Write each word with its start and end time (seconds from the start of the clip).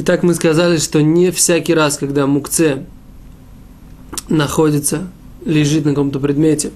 Итак, 0.00 0.22
мы 0.22 0.34
сказали, 0.34 0.76
что 0.76 1.02
не 1.02 1.32
всякий 1.32 1.74
раз, 1.74 1.98
когда 1.98 2.28
мукце 2.28 2.84
находится, 4.28 5.08
лежит 5.44 5.86
на 5.86 5.90
каком-то 5.90 6.20
предмете, 6.20 6.70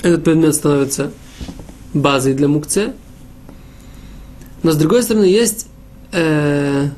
этот 0.00 0.24
предмет 0.24 0.54
становится 0.54 1.10
базой 1.92 2.32
для 2.32 2.48
мукце. 2.48 2.94
Но 4.62 4.72
с 4.72 4.76
другой 4.76 5.02
стороны, 5.02 5.26
есть 5.26 5.66
э, 6.12 6.88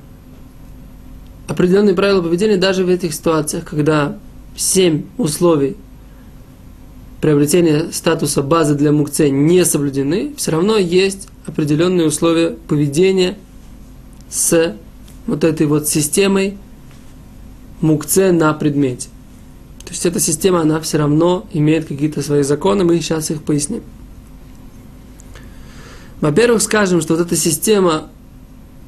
определенные 1.48 1.96
правила 1.96 2.22
поведения 2.22 2.56
даже 2.56 2.84
в 2.84 2.88
этих 2.88 3.12
ситуациях, 3.12 3.64
когда 3.64 4.16
семь 4.54 5.06
условий 5.18 5.76
приобретения 7.20 7.90
статуса 7.90 8.44
базы 8.44 8.76
для 8.76 8.92
мукце 8.92 9.28
не 9.28 9.64
соблюдены, 9.64 10.34
все 10.36 10.52
равно 10.52 10.76
есть 10.76 11.26
определенные 11.46 12.06
условия 12.06 12.50
поведения 12.68 13.36
с 14.30 14.76
вот 15.26 15.44
этой 15.44 15.66
вот 15.66 15.88
системой 15.88 16.56
мукце 17.80 18.32
на 18.32 18.52
предмете. 18.54 19.08
То 19.84 19.90
есть 19.90 20.04
эта 20.06 20.18
система, 20.18 20.62
она 20.62 20.80
все 20.80 20.98
равно 20.98 21.46
имеет 21.52 21.86
какие-то 21.86 22.22
свои 22.22 22.42
законы, 22.42 22.84
мы 22.84 22.98
сейчас 23.00 23.30
их 23.30 23.42
поясним. 23.42 23.82
Во-первых, 26.20 26.62
скажем, 26.62 27.00
что 27.00 27.14
вот 27.14 27.26
эта 27.26 27.36
система 27.36 28.08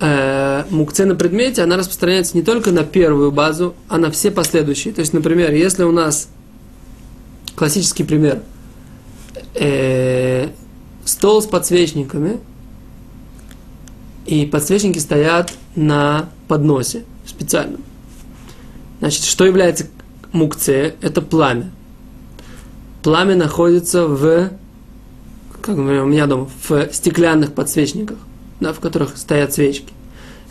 э, 0.01 0.65
мукце 0.71 1.05
на 1.05 1.15
предмете, 1.15 1.63
она 1.63 1.77
распространяется 1.77 2.37
не 2.37 2.43
только 2.43 2.73
на 2.73 2.85
первую 2.85 3.31
базу, 3.31 3.75
а 3.89 3.99
на 3.99 4.11
все 4.11 4.31
последующие. 4.31 4.95
То 4.95 5.01
есть, 5.01 5.13
например, 5.13 5.53
если 5.53 5.85
у 5.85 5.93
нас 5.93 6.29
классический 7.55 8.05
пример, 8.05 8.43
э, 9.55 10.49
стол 11.05 11.43
с 11.43 11.47
подсвечниками, 11.47 12.39
и 14.29 14.45
подсвечники 14.45 14.99
стоят 14.99 15.55
на 15.75 16.29
подносе 16.49 17.05
специальном. 17.27 17.81
Значит, 19.01 19.25
что 19.25 19.47
является 19.47 19.87
мукце? 20.33 20.95
Это 21.01 21.23
пламя. 21.23 21.71
Пламя 23.03 23.37
находится 23.37 24.07
в, 24.07 24.51
как 25.63 25.79
у 25.79 25.81
меня 25.81 26.27
дома, 26.27 26.51
в 26.69 26.93
стеклянных 26.93 27.55
подсвечниках, 27.55 28.19
да, 28.61 28.75
в 28.75 28.81
которых 28.81 29.17
стоят 29.17 29.55
свечки. 29.55 29.95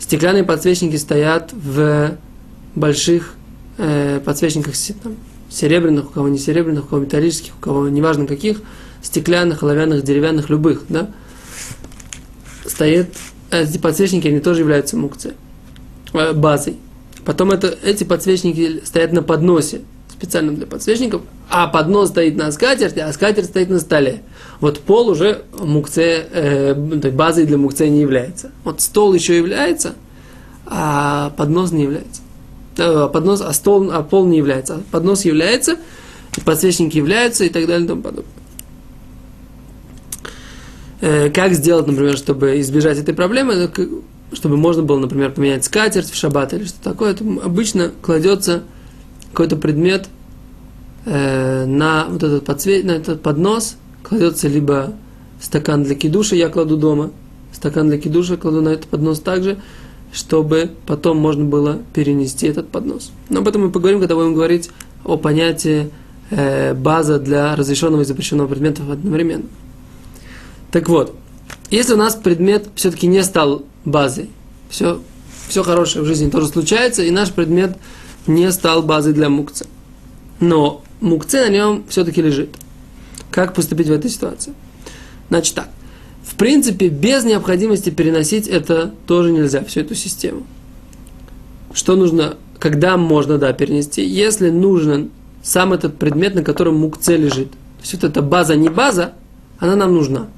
Стеклянные 0.00 0.42
подсвечники 0.42 0.96
стоят 0.96 1.52
в 1.52 2.16
больших 2.74 3.34
э, 3.76 4.20
подсвечниках 4.24 4.74
там, 5.04 5.14
серебряных, 5.50 6.06
у 6.06 6.12
кого 6.12 6.28
не 6.28 6.38
серебряных, 6.38 6.86
у 6.86 6.88
кого 6.88 7.02
металлических, 7.02 7.52
у 7.56 7.60
кого 7.60 7.88
неважно 7.88 8.26
каких, 8.26 8.60
стеклянных, 9.02 9.62
оловянных, 9.62 10.02
деревянных, 10.02 10.50
любых, 10.50 10.82
да, 10.88 11.10
стоит 12.66 13.14
эти 13.50 13.78
подсвечники, 13.78 14.28
они 14.28 14.40
тоже 14.40 14.60
являются 14.60 14.96
мукцией, 14.96 15.34
э, 16.12 16.32
базой. 16.32 16.76
Потом 17.24 17.50
это, 17.50 17.76
эти 17.84 18.04
подсвечники 18.04 18.82
стоят 18.84 19.12
на 19.12 19.22
подносе, 19.22 19.82
специально 20.10 20.52
для 20.52 20.66
подсвечников, 20.66 21.22
а 21.48 21.66
поднос 21.68 22.08
стоит 22.08 22.36
на 22.36 22.50
скатерти, 22.50 22.98
а 22.98 23.12
скатерть 23.12 23.46
стоит 23.46 23.70
на 23.70 23.78
столе. 23.78 24.22
Вот 24.60 24.80
пол 24.80 25.08
уже 25.08 25.42
мукце, 25.58 26.26
э, 26.30 26.74
базой 26.74 27.46
для 27.46 27.58
мукце 27.58 27.88
не 27.88 28.00
является. 28.00 28.50
Вот 28.64 28.80
стол 28.80 29.14
еще 29.14 29.36
является, 29.36 29.94
а 30.66 31.30
поднос 31.36 31.70
не 31.70 31.84
является. 31.84 32.22
Э, 32.76 33.08
поднос, 33.12 33.40
а, 33.40 33.52
стол, 33.52 33.90
а 33.92 34.02
пол 34.02 34.26
не 34.26 34.38
является. 34.38 34.80
Поднос 34.90 35.24
является, 35.24 35.76
подсвечники 36.44 36.96
являются 36.96 37.44
и 37.44 37.48
так 37.48 37.66
далее 37.66 37.84
и 37.84 37.88
тому 37.88 38.02
подобное. 38.02 38.37
Э, 41.00 41.30
как 41.30 41.52
сделать, 41.54 41.86
например, 41.86 42.16
чтобы 42.16 42.60
избежать 42.60 42.98
этой 42.98 43.14
проблемы, 43.14 43.70
чтобы 44.32 44.56
можно 44.56 44.82
было, 44.82 44.98
например, 44.98 45.30
поменять 45.30 45.64
скатерть 45.64 46.10
в 46.10 46.16
шаббат 46.16 46.52
или 46.52 46.64
что 46.64 46.82
такое, 46.82 47.12
это 47.12 47.24
обычно 47.44 47.92
кладется 48.02 48.64
какой-то 49.30 49.56
предмет 49.56 50.08
э, 51.04 51.66
на 51.66 52.06
вот 52.08 52.22
этот 52.22 52.44
подсвет, 52.44 52.84
на 52.84 52.92
этот 52.92 53.22
поднос, 53.22 53.76
кладется 54.02 54.48
либо 54.48 54.94
стакан 55.40 55.84
для 55.84 55.94
кидуша, 55.94 56.34
я 56.34 56.48
кладу 56.48 56.76
дома, 56.76 57.12
стакан 57.52 57.88
для 57.88 57.98
кидуша 57.98 58.36
кладу 58.36 58.60
на 58.60 58.70
этот 58.70 58.86
поднос 58.86 59.20
также, 59.20 59.58
чтобы 60.12 60.70
потом 60.84 61.18
можно 61.18 61.44
было 61.44 61.78
перенести 61.94 62.48
этот 62.48 62.70
поднос. 62.70 63.12
Но 63.28 63.38
об 63.38 63.46
этом 63.46 63.62
мы 63.62 63.70
поговорим, 63.70 64.00
когда 64.00 64.16
будем 64.16 64.34
говорить 64.34 64.70
о 65.04 65.16
понятии 65.16 65.90
э, 66.30 66.74
база 66.74 67.20
для 67.20 67.54
разрешенного 67.54 68.02
и 68.02 68.04
запрещенного 68.04 68.48
предметов 68.48 68.90
одновременно. 68.90 69.44
Так 70.70 70.88
вот, 70.88 71.14
если 71.70 71.94
у 71.94 71.96
нас 71.96 72.14
предмет 72.14 72.68
все-таки 72.74 73.06
не 73.06 73.22
стал 73.22 73.64
базой, 73.84 74.30
все, 74.68 75.00
все 75.48 75.62
хорошее 75.62 76.04
в 76.04 76.06
жизни 76.06 76.30
тоже 76.30 76.48
случается, 76.48 77.02
и 77.02 77.10
наш 77.10 77.32
предмет 77.32 77.76
не 78.26 78.50
стал 78.52 78.82
базой 78.82 79.12
для 79.12 79.28
мукца. 79.28 79.66
Но 80.40 80.82
мукце 81.00 81.46
на 81.46 81.50
нем 81.50 81.84
все-таки 81.88 82.22
лежит. 82.22 82.50
Как 83.30 83.54
поступить 83.54 83.88
в 83.88 83.92
этой 83.92 84.10
ситуации? 84.10 84.52
Значит 85.28 85.54
так. 85.54 85.68
В 86.22 86.34
принципе, 86.34 86.88
без 86.88 87.24
необходимости 87.24 87.90
переносить 87.90 88.46
это 88.46 88.94
тоже 89.06 89.32
нельзя, 89.32 89.64
всю 89.64 89.80
эту 89.80 89.94
систему. 89.94 90.46
Что 91.72 91.96
нужно, 91.96 92.36
когда 92.58 92.96
можно, 92.96 93.38
да, 93.38 93.52
перенести? 93.52 94.04
Если 94.04 94.50
нужен 94.50 95.10
сам 95.42 95.72
этот 95.72 95.98
предмет, 95.98 96.34
на 96.34 96.42
котором 96.42 96.76
мукце 96.76 97.16
лежит. 97.16 97.50
То 97.50 97.82
есть 97.82 97.94
вот 97.94 98.04
эта 98.04 98.22
база 98.22 98.56
не 98.56 98.68
база, 98.68 99.12
она 99.58 99.76
нам 99.76 99.94
нужна. 99.94 100.28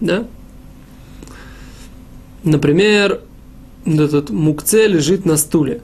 Да? 0.00 0.26
Например, 2.42 3.20
этот 3.84 4.30
мукце 4.30 4.86
лежит 4.86 5.24
на 5.24 5.36
стуле. 5.36 5.82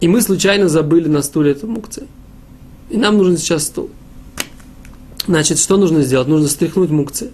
И 0.00 0.08
мы 0.08 0.20
случайно 0.20 0.68
забыли 0.68 1.08
на 1.08 1.22
стуле 1.22 1.52
этот 1.52 1.64
мукце. 1.64 2.06
И 2.90 2.96
нам 2.96 3.16
нужен 3.18 3.36
сейчас 3.36 3.64
стул. 3.64 3.90
Значит, 5.26 5.58
что 5.58 5.76
нужно 5.76 6.02
сделать? 6.02 6.28
Нужно 6.28 6.48
стряхнуть 6.48 6.90
мукце. 6.90 7.30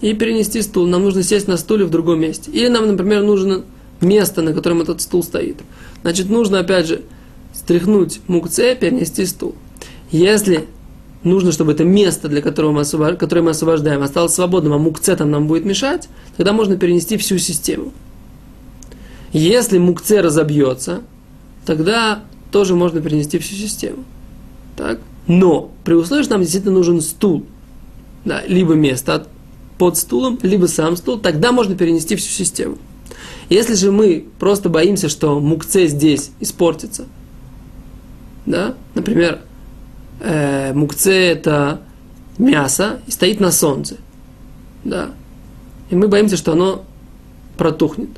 И 0.00 0.12
перенести 0.14 0.60
стул. 0.60 0.86
Нам 0.86 1.02
нужно 1.02 1.22
сесть 1.22 1.48
на 1.48 1.56
стуле 1.56 1.84
в 1.84 1.90
другом 1.90 2.20
месте. 2.20 2.50
Или 2.50 2.68
нам, 2.68 2.86
например, 2.86 3.22
нужно 3.22 3.64
место, 4.00 4.42
на 4.42 4.52
котором 4.52 4.82
этот 4.82 5.00
стул 5.00 5.22
стоит. 5.22 5.58
Значит, 6.02 6.28
нужно, 6.28 6.58
опять 6.58 6.88
же, 6.88 7.02
стряхнуть 7.54 8.20
мукце, 8.26 8.74
перенести 8.74 9.24
стул. 9.24 9.54
Если 10.10 10.66
нужно, 11.24 11.52
чтобы 11.52 11.72
это 11.72 11.84
место, 11.84 12.28
для 12.28 12.42
которого 12.42 12.72
мы, 12.72 12.80
освобож... 12.80 13.16
которое 13.16 13.42
мы 13.42 13.50
освобождаем, 13.50 14.02
осталось 14.02 14.34
свободным, 14.34 14.72
а 14.72 14.78
мукце 14.78 15.16
там 15.16 15.30
нам 15.30 15.46
будет 15.46 15.64
мешать, 15.64 16.08
тогда 16.36 16.52
можно 16.52 16.76
перенести 16.76 17.16
всю 17.16 17.38
систему. 17.38 17.92
Если 19.32 19.78
мукце 19.78 20.20
разобьется, 20.20 21.02
тогда 21.64 22.22
тоже 22.50 22.74
можно 22.74 23.00
перенести 23.00 23.38
всю 23.38 23.54
систему. 23.54 24.04
Так? 24.76 25.00
Но 25.26 25.70
при 25.84 25.94
условии, 25.94 26.24
что 26.24 26.32
нам 26.32 26.42
действительно 26.42 26.74
нужен 26.74 27.00
стул, 27.00 27.44
да, 28.24 28.42
либо 28.46 28.74
место 28.74 29.26
под 29.78 29.96
стулом, 29.96 30.38
либо 30.42 30.66
сам 30.66 30.96
стул, 30.96 31.18
тогда 31.18 31.52
можно 31.52 31.74
перенести 31.74 32.16
всю 32.16 32.30
систему. 32.30 32.78
Если 33.48 33.74
же 33.74 33.90
мы 33.90 34.26
просто 34.38 34.68
боимся, 34.68 35.08
что 35.08 35.38
мукце 35.40 35.86
здесь 35.86 36.30
испортится, 36.40 37.06
да, 38.46 38.74
например, 38.94 39.40
э, 40.22 40.72
мукце 40.72 41.12
это 41.12 41.80
мясо 42.38 43.00
и 43.06 43.10
стоит 43.10 43.40
на 43.40 43.52
солнце. 43.52 43.96
Да. 44.84 45.10
И 45.90 45.96
мы 45.96 46.08
боимся, 46.08 46.36
что 46.36 46.52
оно 46.52 46.84
протухнет. 47.56 48.10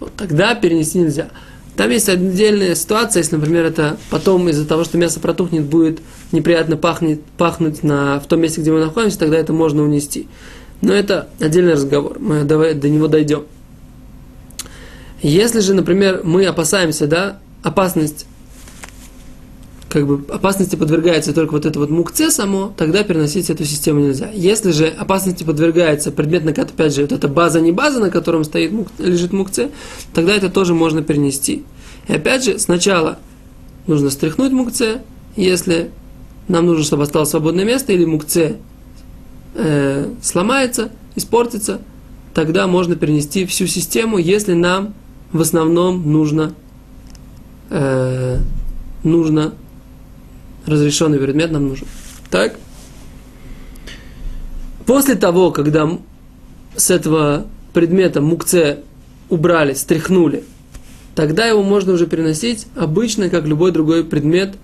Вот 0.00 0.12
тогда 0.16 0.54
перенести 0.54 0.98
нельзя. 0.98 1.28
Там 1.76 1.90
есть 1.90 2.08
отдельная 2.08 2.74
ситуация, 2.74 3.20
если, 3.20 3.36
например, 3.36 3.64
это 3.64 3.96
потом 4.10 4.48
из-за 4.48 4.66
того, 4.66 4.84
что 4.84 4.96
мясо 4.96 5.18
протухнет, 5.18 5.64
будет 5.64 6.00
неприятно 6.30 6.76
пахнет, 6.76 7.22
пахнуть 7.36 7.82
на, 7.82 8.20
в 8.20 8.26
том 8.26 8.40
месте, 8.40 8.60
где 8.60 8.70
мы 8.70 8.80
находимся, 8.80 9.18
тогда 9.18 9.38
это 9.38 9.52
можно 9.52 9.82
унести. 9.82 10.28
Но 10.82 10.92
это 10.92 11.28
отдельный 11.40 11.72
разговор, 11.72 12.18
мы 12.20 12.44
давай 12.44 12.74
до 12.74 12.88
него 12.88 13.08
дойдем. 13.08 13.44
Если 15.20 15.60
же, 15.60 15.74
например, 15.74 16.20
мы 16.22 16.44
опасаемся, 16.46 17.06
да, 17.06 17.38
опасность 17.62 18.26
как 19.94 20.08
бы 20.08 20.34
опасности 20.34 20.74
подвергается 20.74 21.32
только 21.32 21.52
вот 21.52 21.66
это 21.66 21.78
вот 21.78 21.88
мукце 21.88 22.32
само, 22.32 22.74
тогда 22.76 23.04
переносить 23.04 23.48
эту 23.48 23.64
систему 23.64 24.00
нельзя. 24.00 24.28
Если 24.34 24.72
же 24.72 24.88
опасности 24.88 25.44
подвергается 25.44 26.10
предмет, 26.10 26.44
на 26.44 26.52
который, 26.52 26.74
опять 26.74 26.94
же, 26.96 27.02
вот 27.02 27.12
эта 27.12 27.28
база 27.28 27.60
не 27.60 27.70
база, 27.70 28.00
на 28.00 28.10
котором 28.10 28.42
стоит, 28.42 28.72
лежит 28.98 29.32
мукце, 29.32 29.70
тогда 30.12 30.34
это 30.34 30.50
тоже 30.50 30.74
можно 30.74 31.00
перенести. 31.00 31.62
И 32.08 32.12
опять 32.12 32.44
же, 32.44 32.58
сначала 32.58 33.20
нужно 33.86 34.10
стряхнуть 34.10 34.50
мукце, 34.50 35.02
если 35.36 35.92
нам 36.48 36.66
нужно, 36.66 36.82
чтобы 36.82 37.04
осталось 37.04 37.30
свободное 37.30 37.64
место, 37.64 37.92
или 37.92 38.04
мукце 38.04 38.56
э, 39.54 40.10
сломается, 40.20 40.90
испортится, 41.14 41.80
тогда 42.34 42.66
можно 42.66 42.96
перенести 42.96 43.46
всю 43.46 43.68
систему, 43.68 44.18
если 44.18 44.54
нам 44.54 44.92
в 45.32 45.40
основном 45.40 46.10
нужно, 46.10 46.52
э, 47.70 48.38
нужно 49.04 49.54
разрешенный 50.66 51.18
предмет 51.18 51.50
нам 51.50 51.68
нужен. 51.68 51.86
Так? 52.30 52.56
После 54.86 55.14
того, 55.14 55.50
когда 55.50 55.88
с 56.76 56.90
этого 56.90 57.46
предмета 57.72 58.20
мукце 58.20 58.80
убрали, 59.28 59.74
стряхнули, 59.74 60.44
тогда 61.14 61.46
его 61.46 61.62
можно 61.62 61.92
уже 61.92 62.06
переносить 62.06 62.66
обычно, 62.76 63.30
как 63.30 63.46
любой 63.46 63.72
другой 63.72 64.04
предмет, 64.04 64.56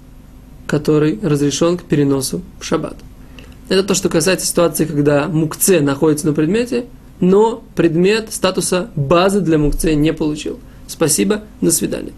который 0.67 1.19
разрешен 1.23 1.77
к 1.79 1.85
переносу 1.85 2.43
в 2.61 2.65
шаббат. 2.65 2.97
Это 3.69 3.83
то, 3.85 3.95
что 3.95 4.09
касается 4.09 4.47
ситуации, 4.47 4.85
когда 4.85 5.29
мукце 5.29 5.81
находится 5.81 6.27
на 6.27 6.33
предмете, 6.33 6.87
но 7.21 7.63
предмет 7.77 8.33
статуса 8.33 8.91
базы 8.97 9.41
для 9.41 9.59
мукце 9.59 9.95
не 9.95 10.13
получил. 10.13 10.59
Спасибо, 10.87 11.43
до 11.61 11.71
свидания. 11.71 12.13